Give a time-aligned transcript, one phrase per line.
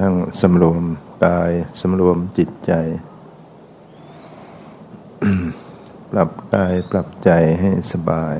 [0.00, 0.84] นั่งสำรวม
[1.24, 2.72] กายสำรวมจิตใจ
[6.10, 7.30] ปรับกายปรับใจ
[7.60, 8.36] ให้สบาย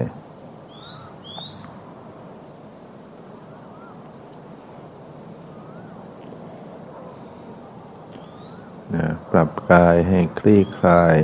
[8.94, 11.16] นะปรับกายให้คลี่คลาย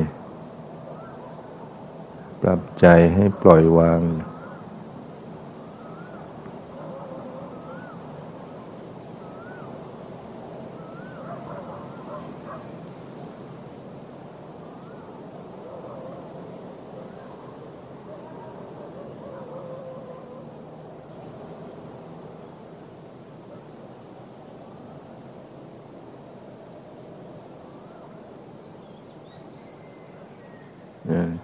[2.41, 4.03] ปรับใจให้ปล่อยวาง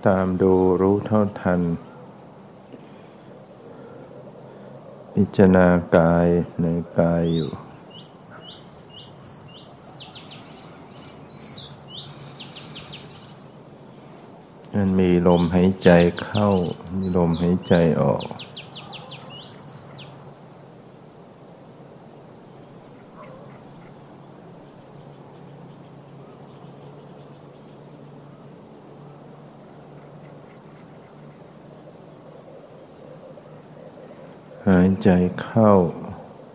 [0.09, 1.63] ตามดูรู้เท่าทัน
[5.15, 6.29] พิจารณากาย
[6.61, 6.67] ใน
[6.99, 7.51] กายอยู่
[14.75, 15.91] มันมีลมหายใจ
[16.23, 16.49] เข้า
[16.97, 18.25] มีลมหายใจออก
[35.03, 35.09] ใจ
[35.41, 35.71] เข้า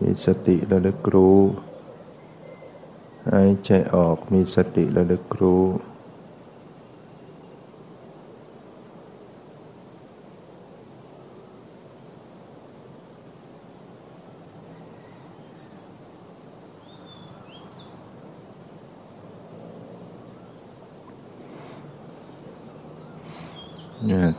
[0.00, 1.40] มีสติระลึกรู้
[3.30, 5.64] หายใจออกมีสติระลึกรู้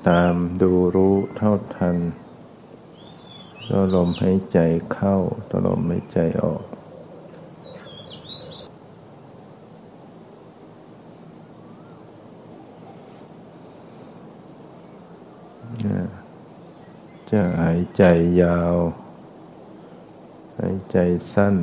[0.10, 1.98] ตามดูรู้เท่าทัน
[3.82, 4.60] ตัวลมหายใจ
[4.94, 5.16] เข้า
[5.50, 6.64] ตัวลมหายใจออก
[17.30, 18.04] จะหายใจ
[18.42, 18.78] ยาว
[20.60, 20.98] หายใจ
[21.34, 21.56] สั้น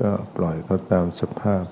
[0.00, 1.64] ก็ปล่อยเขาตามสภาพ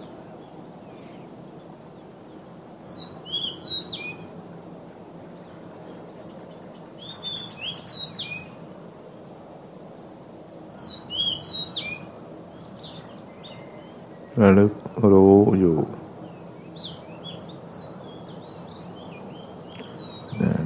[14.40, 14.72] ระลึก
[15.12, 15.78] รู้อยู่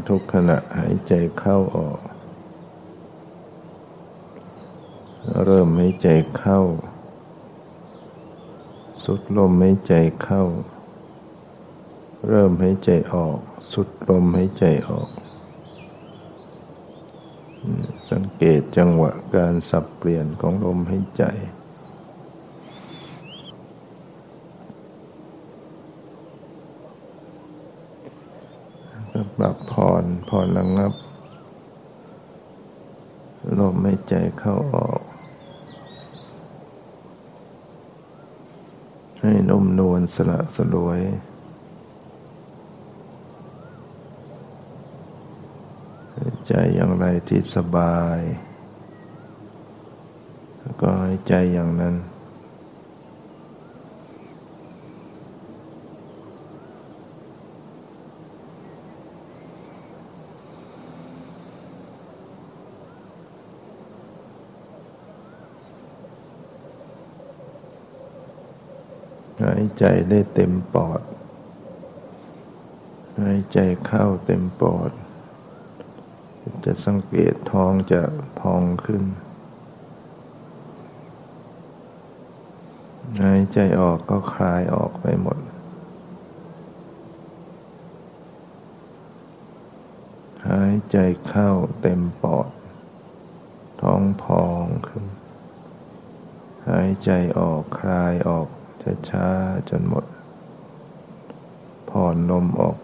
[0.08, 1.98] ทุกขณะหายใจเข้าออก
[5.44, 6.08] เริ่มหายใจ
[6.38, 6.60] เข้า
[9.04, 10.42] สุดลมหายใจเข้า
[12.28, 13.38] เริ่มหายใจออก
[13.72, 15.08] สุดลมหายใจออก
[18.10, 21.24] สังเกตจังหวะการสับเปลี่ยนของลมหายใจ
[29.38, 30.92] ปรับผ่อนผ่อนระงับ
[33.58, 35.00] ลมไม่ใจเข้าออก
[39.20, 41.00] ให้นุ่มนวล สละสลวย
[46.46, 48.18] ใจอย่างไรที่สบาย
[50.80, 51.94] ก็ให้ใจอย่างนั้น
[69.42, 71.00] หายใจได้เต็มปอด
[73.20, 74.90] หายใจเข้าเต็มปอด
[76.64, 78.00] จะสังเกตท้องจะ
[78.38, 79.04] พองขึ้น
[83.22, 85.38] หายใจออกก็คลายออกไปหมด
[90.48, 90.96] หายใจ
[91.26, 91.50] เข้า
[91.80, 92.48] เต็มปอด
[93.82, 95.04] ท้องพองขึ้น
[96.68, 98.48] หายใจออกคลายออก
[99.10, 100.04] ช้าๆจนหมด
[101.88, 102.76] ผ่อนลมออก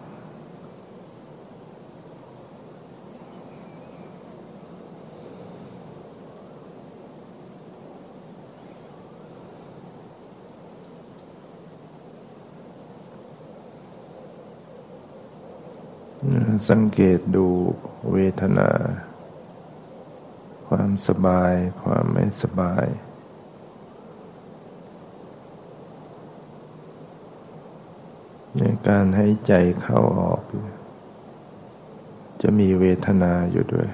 [16.69, 17.47] สังเกตดู
[18.11, 18.69] เวทนา
[20.67, 21.53] ความสบาย
[21.83, 22.85] ความไม่สบาย
[28.57, 30.41] ใน การให้ใจเข้าออก
[32.41, 33.87] จะมีเวทนาอยู่ด้วย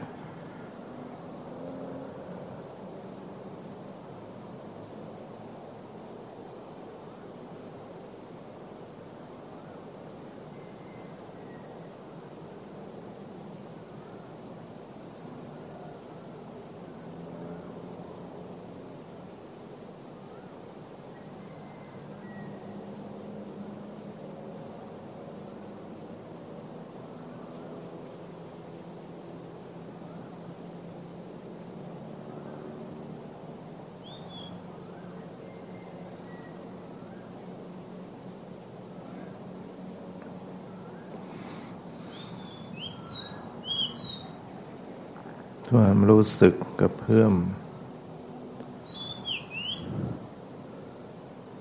[45.73, 47.33] ความรู้สึกกับเพื่อม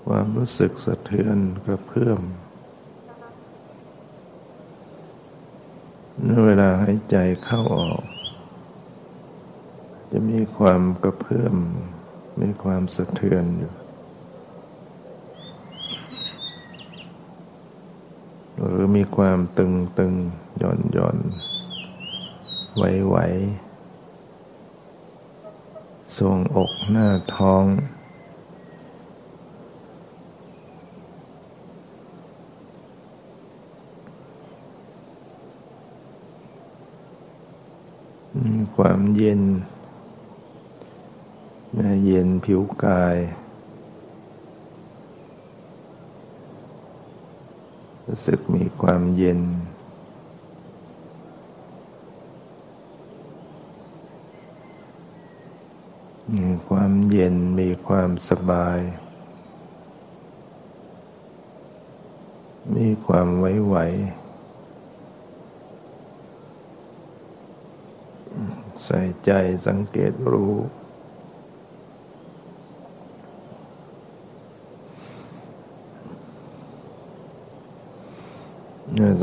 [0.06, 2.20] ความรู้สึกสะเทือนกับเพื่อม
[6.46, 8.02] เวลาหายใจเข้าออก
[10.10, 11.56] จะมีความกระเพื่อม
[12.40, 13.72] มีความสะเทือนอยู่
[18.56, 20.12] หรือมีความตึงตึง
[20.58, 21.16] หย่อนหย่อน
[22.76, 23.16] ไหวไหว
[26.18, 27.64] ทรงอกหน้าท้อง
[38.76, 39.42] ความเย็น
[42.04, 43.16] เย็นผิวกาย
[48.06, 49.40] รู้สึกมีความเย็น
[56.34, 58.80] มีความเย็นมีความสบาย
[62.74, 63.76] มีความไว้ไหว
[68.84, 69.30] ใส่ใจ
[69.66, 70.54] สังเกตรู้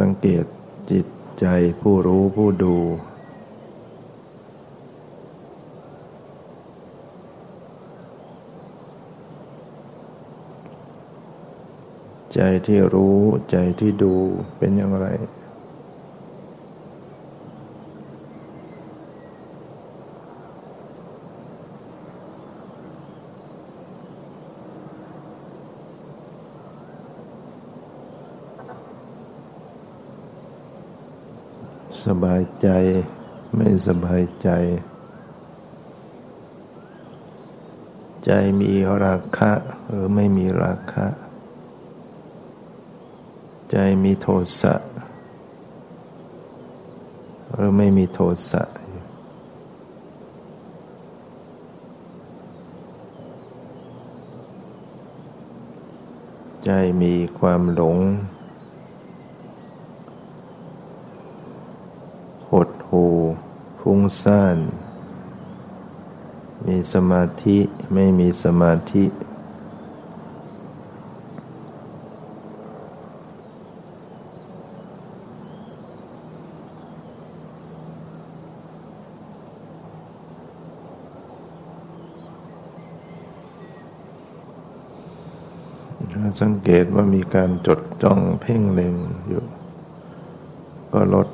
[0.01, 0.45] สังเกต
[0.91, 1.07] จิต
[1.39, 1.45] ใจ
[1.81, 2.75] ผู้รู้ผู้ดู
[12.33, 13.19] ใจที่รู้
[13.50, 14.13] ใจที่ดู
[14.57, 15.07] เป็นอย่างไร
[32.06, 32.69] สบายใจ
[33.56, 34.50] ไม่สบายใจ
[38.25, 38.71] ใจมี
[39.03, 39.51] ราคะ
[39.88, 41.22] หรือไม่มีราคะ
[43.75, 44.27] ใจมีโท
[44.59, 44.75] สะ
[47.53, 48.63] หรือไม่มีโทสะ
[56.65, 56.69] ใจ
[57.01, 57.97] มีความหลง
[62.95, 63.05] หู
[63.79, 64.57] ฟุ้งซ่าน
[66.65, 67.57] มีสมาธิ
[67.93, 69.05] ไม่มีสมาธิ
[86.42, 88.95] สังเกตว่ามีการจดจ้องเพ่งเล็ง
[89.28, 89.44] อยู่
[90.94, 91.28] ก็ลด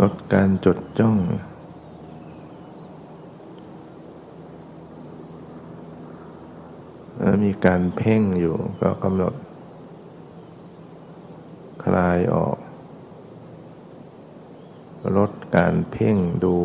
[0.00, 1.16] ลดการจดจ้อง
[7.44, 9.34] มีการเพ่งอยู่ก็กำหนด
[11.84, 12.58] คลายออก
[15.16, 16.56] ลดการเพ่งดู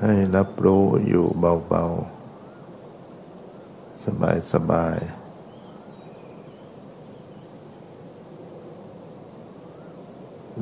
[0.00, 1.26] ให้รับรู้อยู่
[1.68, 2.15] เบาๆ
[4.52, 5.26] สบายๆ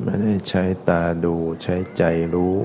[0.03, 2.55] ไม่ได้ใช้ตาดูใช้ใจรู้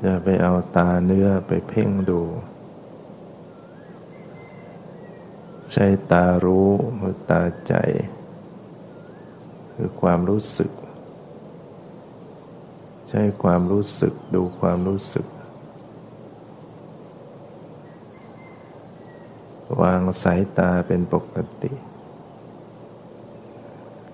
[0.00, 2.20] อย่าไปเอาตาเนื้อไปเพ่งดู
[5.72, 7.74] ใช้ตารู้หรือตาใจ
[9.74, 10.72] คือความรู้สึก
[13.08, 15.26] ใช้ความรู้สึกดูความรู้สึก
[19.80, 21.72] วางสายตาเป็นปกติ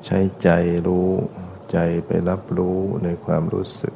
[0.04, 0.49] ใช้ใจ
[0.87, 1.11] รู้
[1.73, 3.95] ใจไปรับรู้ในความรู้สึก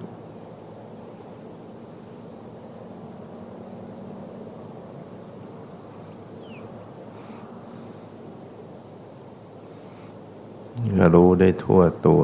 [11.15, 12.23] รู้ได้ทั่วตัว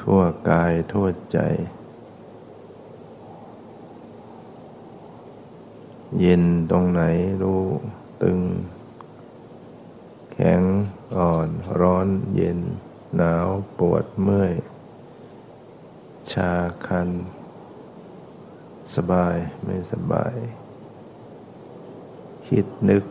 [0.00, 0.20] ทั่ว
[0.50, 1.38] กายทั่วใจ
[6.20, 7.02] เย็นตรงไหน
[7.42, 7.64] รู้
[8.22, 8.40] ตึง
[10.32, 10.62] แข็ง
[11.16, 11.48] อ่อน
[11.80, 12.58] ร้อนเย็น
[13.16, 14.54] หนาวปวดเมื่อย
[16.32, 16.52] ชา
[16.86, 17.08] คัน
[18.94, 20.36] สบายไม่สบาย
[22.46, 23.04] คิดนึก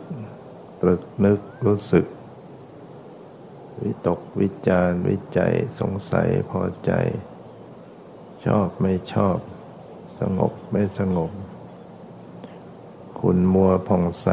[0.80, 2.06] ตรึกนึกรู้สึก
[3.82, 6.92] วิตกวิจารวิจัยสงสัยพอใจ
[8.44, 9.38] ชอบไม่ชอบ
[10.20, 11.32] สงบไม่สงบ
[13.28, 14.28] คุณมัวผ่องใส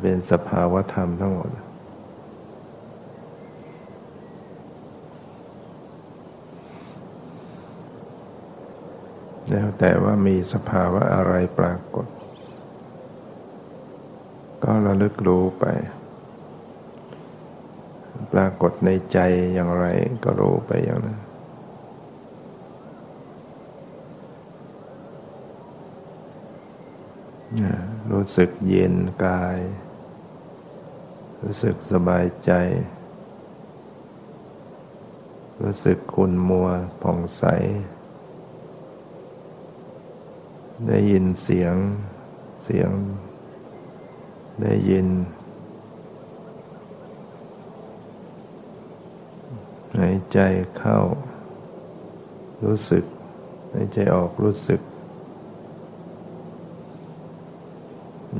[0.00, 1.50] เป็นสภาวธรรมทั้งหมด
[9.50, 12.06] แล้วแต่ว่ามีสภาวะอะไรปรากฏ
[14.62, 15.64] ก็ระลึกรู้ไป
[18.32, 19.18] ปรากฏในใจ
[19.54, 19.86] อย่างไร
[20.24, 21.29] ก็รู้ไปอย่างนั้น
[28.10, 29.58] รู้สึกเย็นกาย
[31.42, 32.52] รู้สึกสบายใจ
[35.62, 36.68] รู้สึกคุณมัว
[37.02, 37.44] ผ่องใส
[40.86, 41.74] ได้ยินเสียง
[42.64, 42.90] เสียง
[44.60, 45.08] ได้ยิน
[49.98, 50.38] หายใจ
[50.76, 50.98] เข้า
[52.64, 53.04] รู้สึก
[53.72, 54.80] หายใจออกรู้สึก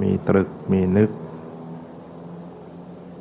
[0.01, 1.11] มีตรึกมีนึก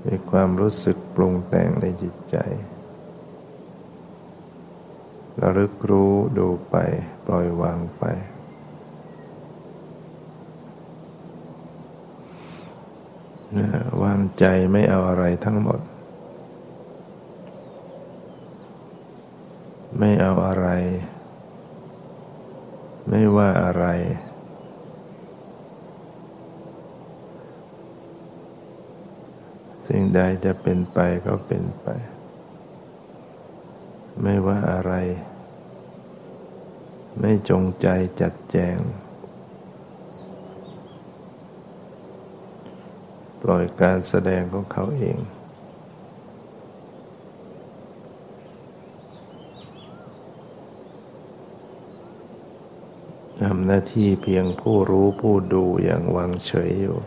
[0.05, 2.37] มีความรู้สึกปรุงแต่งในจิตใจ
[5.41, 6.75] ระลึกรู้ดูไป
[7.25, 8.03] ปล่อยวางไป
[14.03, 15.79] วางใจไม่เอาอะไรทั้งหมด
[19.99, 20.67] ไม่เอาอะไร
[23.09, 23.85] ไม่ว่าอะไร
[29.99, 31.87] สิ่งใดจะเป็นไปก็เป็นไป
[34.21, 34.93] ไม่ว่าอะไร
[37.19, 37.87] ไม่จงใจ
[38.21, 38.77] จัดแจง
[43.41, 45.17] ปล่อยการแสดงของเขาเอง
[53.41, 56.99] ทำหน้าที่เพียงผู้รู้ผู้ดูอย่างวางเฉยอยู่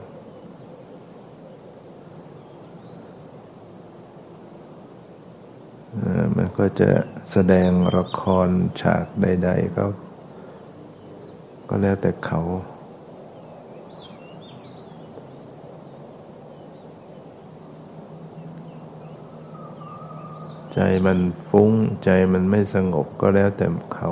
[6.37, 6.93] มัน ก็จะ
[7.33, 8.49] แสดงละคร
[8.81, 9.87] ฉากใด ๆ ก็
[11.69, 12.41] ก็แล้วแต่เขา
[20.73, 21.71] ใจมันฟุ้ง
[22.05, 24.11] ใจมันไม่สงบก็แล้วแต่เขา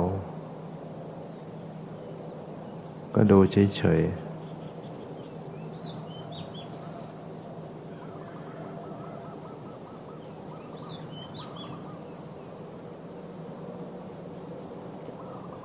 [3.15, 4.30] ก็ดูเฉยๆ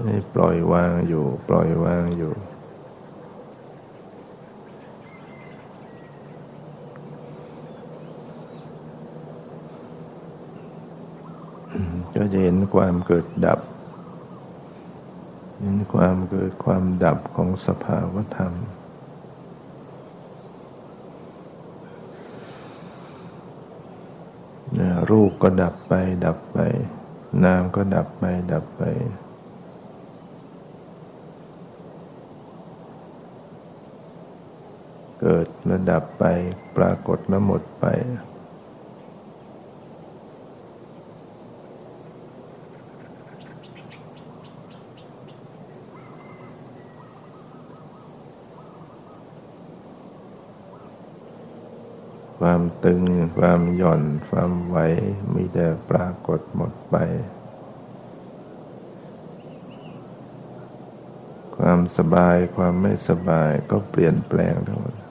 [0.06, 2.32] ให้ปล่อยวางอยู่ ปล่อยวางอยู่
[12.14, 13.60] ก็จะเห็นความเกิดดับ
[15.60, 18.52] เห็นความเกิดความดับของสภาวธรรม
[25.10, 25.92] รูปก็ดับไป
[26.24, 26.58] ดับไป
[27.44, 28.82] นามก็ดับไปดับไป
[35.28, 36.24] เกิดระดับไป
[36.76, 37.84] ปรากฏแล้วหมดไป
[52.40, 53.02] ความตึง
[53.38, 54.76] ความหย่อนความไหว
[55.34, 56.96] มีแต่ปรากฏหมดไป
[61.56, 65.05] ความสบายความไม่สบายก็เปลี่ยนแปลงทั้งหมด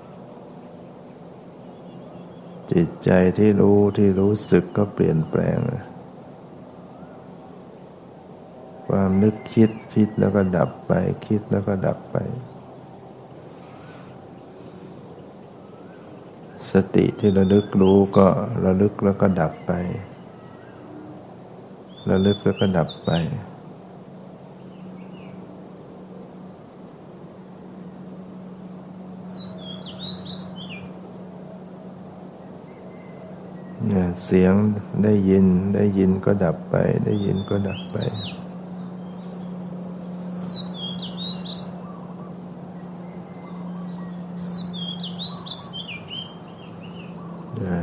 [2.75, 5.57] จิตใจที่รู้ที่รู้สึกก็เปลี่ยนแปลง
[8.87, 10.91] ความนึกคิดคิดแล้วก็ดับไป
[11.27, 12.17] คิดแล้วก็ดับไป
[16.71, 18.27] สติที่ระลึกรู้ก็
[18.65, 19.71] ระลึกแล้วก็ดับไป
[22.09, 23.11] ระลึกแล้วก็ดับไป
[34.25, 34.53] เสียง
[35.03, 36.75] ได้ยินได้ยินก็ดับไป
[37.05, 37.97] ได้ยินก็ดับไป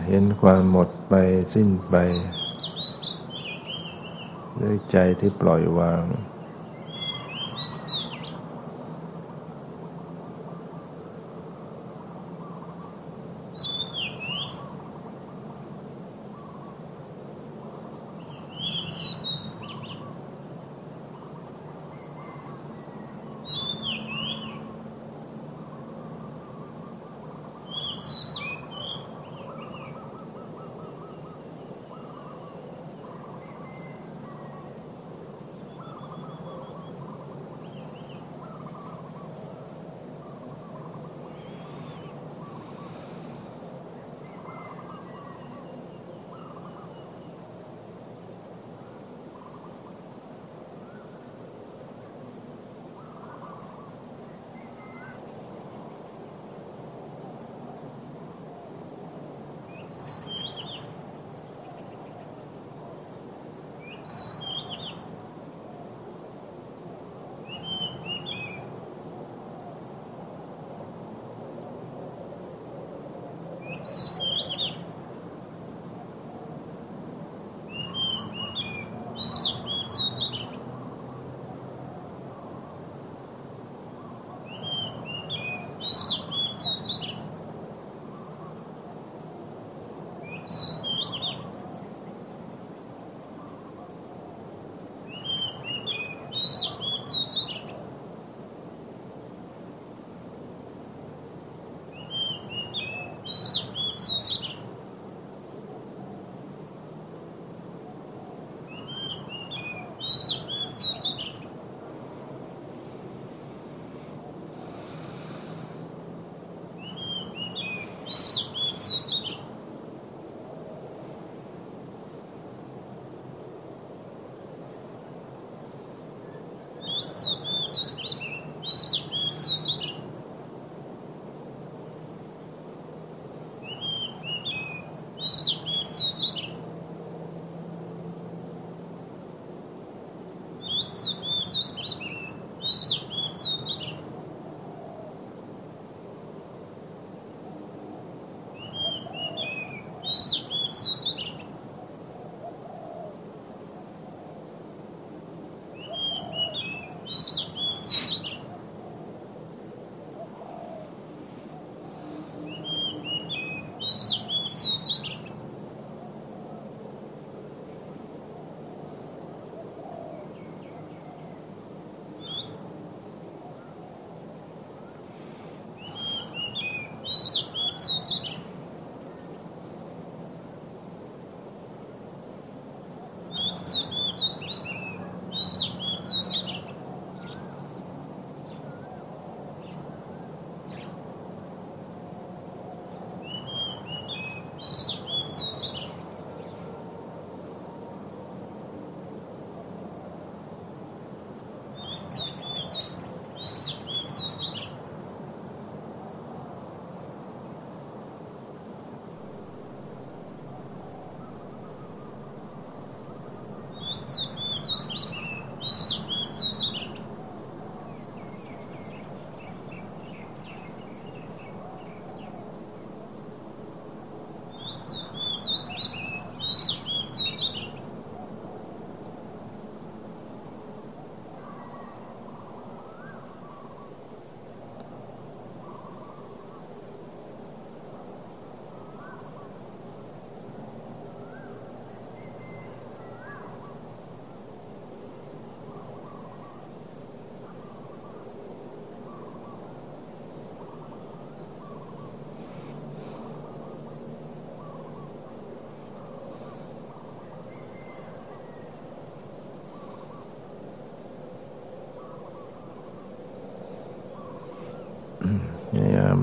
[0.07, 1.15] เห็นความหมดไป
[1.55, 1.95] สิ้นไป
[4.61, 6.05] ด้วยใจที่ปล่อยวาง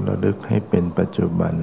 [0.10, 1.56] ระลึกให้เป็นปัจจุบัน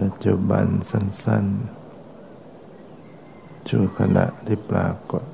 [0.00, 5.24] ปัจจุบันสั้นๆชั่วขณะที่ปรากฏ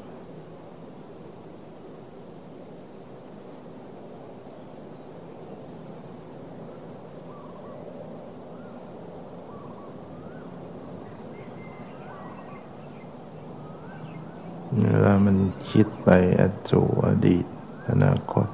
[14.79, 15.37] เวลามัน
[15.71, 16.09] คิด ไป
[16.41, 17.45] อจูอดีต
[17.89, 18.49] อนาคต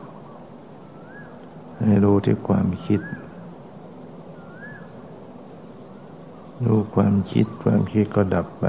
[1.85, 3.01] ให้รู้ที่ความคิด
[6.65, 8.65] รู้ความคิดความคิดก็ดับไป